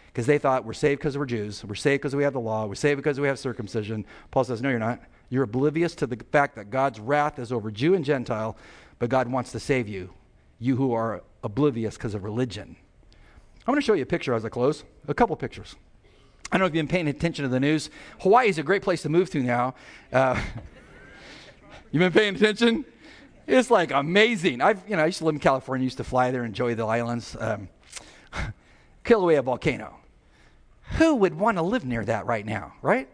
[0.08, 2.66] because they thought we're saved because we're Jews, we're saved because we have the law,
[2.66, 4.04] we're saved because we have circumcision.
[4.30, 5.00] Paul says, no, you're not.
[5.30, 8.54] You're oblivious to the fact that God's wrath is over Jew and Gentile,
[8.98, 10.12] but God wants to save you,
[10.58, 12.76] you who are oblivious because of religion.
[13.66, 15.76] I'm going to show you a picture as I close, a couple pictures.
[16.52, 17.88] I don't know if you've been paying attention to the news.
[18.20, 19.74] Hawaii is a great place to move to now.
[20.12, 20.38] Uh,
[21.90, 22.84] you've been paying attention?
[23.46, 24.60] It's like amazing.
[24.60, 26.84] I've, you know, I used to live in California, used to fly there, enjoy the
[26.84, 27.34] islands.
[27.40, 27.70] Um,
[29.04, 29.96] Kilauea volcano.
[30.98, 33.08] Who would want to live near that right now, right?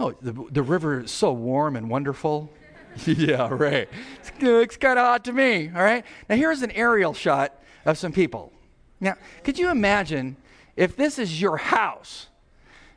[0.00, 2.50] Oh, the, the river is so warm and wonderful.
[3.04, 3.90] yeah, right.
[4.40, 6.02] It looks kind of hot to me, all right?
[6.30, 8.54] Now, here's an aerial shot of some people.
[9.00, 10.38] Now, could you imagine
[10.76, 12.28] if this is your house,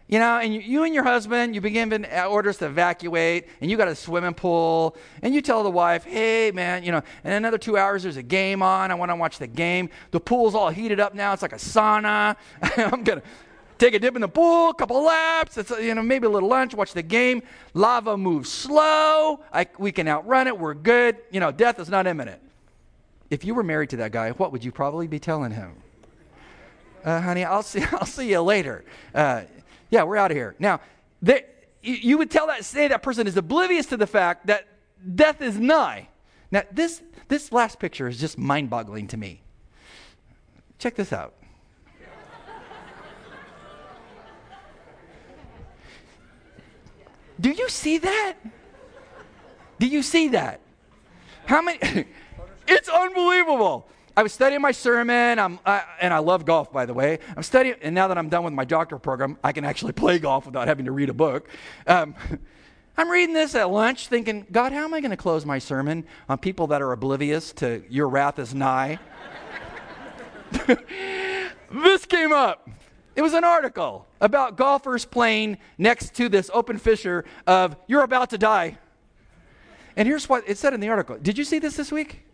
[0.08, 3.48] you know, and you, you, and your husband, you begin to uh, orders to evacuate,
[3.60, 7.02] and you got a swimming pool, and you tell the wife, hey, man, you know,
[7.24, 8.92] in another two hours there's a game on.
[8.92, 9.90] I want to watch the game.
[10.12, 11.34] The pool's all heated up now.
[11.34, 12.36] It's like a sauna.
[12.62, 13.24] I'm going to
[13.80, 16.50] take a dip in the pool, a couple laps, it's, you know, maybe a little
[16.50, 17.42] lunch, watch the game.
[17.74, 19.40] Lava moves slow.
[19.52, 20.58] I, we can outrun it.
[20.58, 21.18] We're good.
[21.32, 22.42] You know, death is not imminent.
[23.30, 25.74] If you were married to that guy, what would you probably be telling him?
[27.06, 28.84] Uh, honey, I'll see, I'll see you later.
[29.14, 29.44] Uh,
[29.90, 30.56] yeah, we're out of here.
[30.60, 30.82] Now,
[31.22, 31.44] there,
[31.82, 34.68] you would tell that, say that person is oblivious to the fact that
[35.16, 36.10] death is nigh.
[36.52, 39.42] Now, this, this last picture is just mind boggling to me.
[40.80, 41.34] Check this out.
[47.40, 48.36] Do you see that?
[49.78, 50.62] Do you see that?
[51.46, 51.80] How many?
[52.68, 53.88] it's unbelievable.
[54.18, 57.20] I was studying my sermon, I'm, I, and I love golf, by the way.
[57.36, 60.20] I'm studying, and now that I'm done with my doctoral program, I can actually play
[60.20, 61.50] golf without having to read a book.
[61.86, 62.16] Um,
[62.98, 66.06] I'm reading this at lunch thinking, God, how am I going to close my sermon
[66.30, 69.00] on people that are oblivious to your wrath is nigh?
[71.72, 72.70] this came up.
[73.18, 78.30] It was an article about golfers playing next to this open fissure of, you're about
[78.30, 78.78] to die.
[79.98, 81.18] And here's what it said in the article.
[81.18, 82.26] Did you see this this week?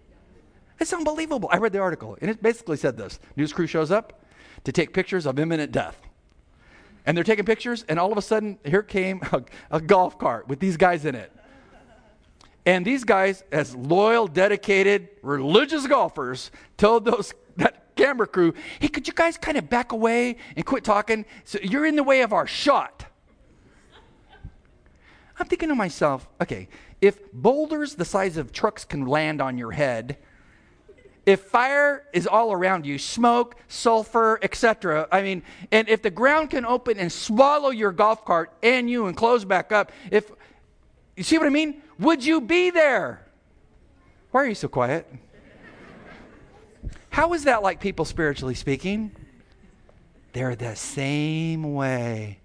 [0.82, 1.48] It's unbelievable.
[1.52, 4.26] I read the article, and it basically said this News crew shows up
[4.64, 6.02] to take pictures of imminent death.
[7.06, 10.48] And they're taking pictures, and all of a sudden, here came a, a golf cart
[10.48, 11.32] with these guys in it.
[12.66, 19.08] And these guys, as loyal, dedicated, religious golfers, told those that camera crew, "Hey, could
[19.08, 21.26] you guys kind of back away and quit talking?
[21.44, 23.06] So you're in the way of our shot."
[25.40, 26.68] I'm thinking to myself, okay,
[27.02, 30.18] if boulders the size of trucks can land on your head,
[31.26, 36.50] if fire is all around you, smoke, sulfur, etc., I mean, and if the ground
[36.50, 40.32] can open and swallow your golf cart and you and close back up, if
[41.16, 41.82] you see what I mean?
[42.00, 43.26] Would you be there?
[44.32, 45.08] Why are you so quiet?
[47.10, 49.12] How is that like people spiritually speaking?
[50.34, 52.40] They're the same way.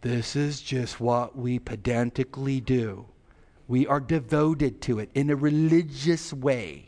[0.00, 3.06] This is just what we pedantically do.
[3.66, 6.87] We are devoted to it in a religious way.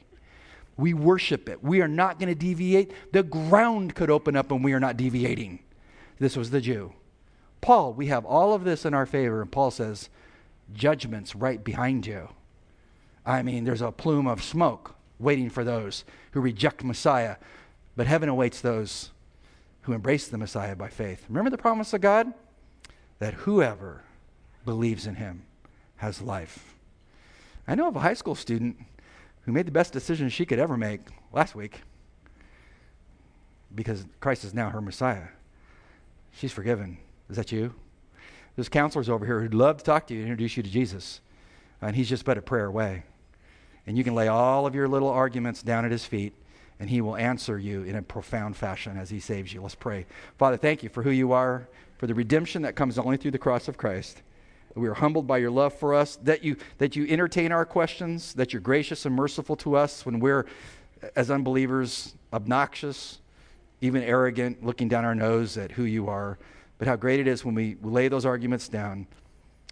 [0.81, 1.63] We worship it.
[1.63, 2.93] We are not going to deviate.
[3.13, 5.61] The ground could open up and we are not deviating.
[6.19, 6.95] This was the Jew.
[7.61, 9.43] Paul, we have all of this in our favor.
[9.43, 10.09] And Paul says,
[10.73, 12.31] judgment's right behind you.
[13.27, 17.37] I mean, there's a plume of smoke waiting for those who reject Messiah.
[17.95, 19.11] But heaven awaits those
[19.83, 21.27] who embrace the Messiah by faith.
[21.29, 22.33] Remember the promise of God?
[23.19, 24.03] That whoever
[24.65, 25.43] believes in him
[25.97, 26.75] has life.
[27.69, 28.79] I know of a high school student
[29.43, 31.01] who made the best decision she could ever make
[31.33, 31.83] last week
[33.75, 35.29] because Christ is now her Messiah.
[36.33, 36.99] She's forgiven.
[37.29, 37.75] Is that you?
[38.57, 41.21] There's counselors over here who'd love to talk to you and introduce you to Jesus.
[41.81, 43.05] and he's just but a prayer away.
[43.87, 46.35] And you can lay all of your little arguments down at his feet,
[46.79, 49.63] and he will answer you in a profound fashion as he saves you.
[49.63, 50.07] Let's pray.
[50.39, 51.69] Father, thank you for who you are,
[51.99, 54.23] for the redemption that comes only through the cross of Christ.
[54.77, 58.35] We are humbled by your love for us, that you, that you entertain our questions,
[58.35, 60.47] that you're gracious and merciful to us when we're,
[61.17, 63.19] as unbelievers, obnoxious,
[63.81, 66.39] even arrogant, looking down our nose at who you are.
[66.79, 69.07] But how great it is when we lay those arguments down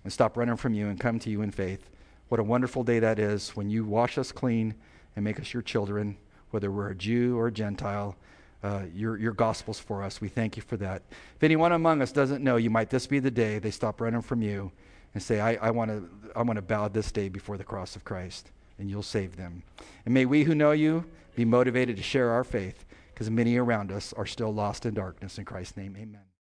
[0.02, 1.88] and stop running from you and come to you in faith.
[2.28, 4.74] What a wonderful day that is when you wash us clean
[5.14, 6.16] and make us your children,
[6.50, 8.16] whether we're a Jew or a Gentile.
[8.62, 10.20] Uh, your, your gospel's for us.
[10.20, 11.02] We thank you for that.
[11.36, 14.22] If anyone among us doesn't know, you might this be the day they stop running
[14.22, 14.72] from you
[15.14, 18.04] and say, I, I want to I wanna bow this day before the cross of
[18.04, 19.62] Christ, and you'll save them.
[20.04, 21.04] And may we who know you
[21.34, 25.38] be motivated to share our faith, because many around us are still lost in darkness.
[25.38, 26.27] In Christ's name, amen.